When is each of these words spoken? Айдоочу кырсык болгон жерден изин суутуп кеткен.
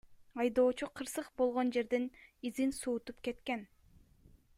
Айдоочу 0.43 0.85
кырсык 0.97 1.27
болгон 1.41 1.67
жерден 1.75 2.07
изин 2.49 2.71
суутуп 2.79 3.17
кеткен. 3.29 3.61